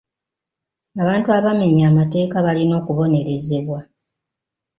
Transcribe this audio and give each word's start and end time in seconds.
Abantu 1.01 1.29
abamenya 1.37 1.83
amateeka 1.91 2.35
balina 2.45 2.73
okubonerezebwa. 2.81 3.79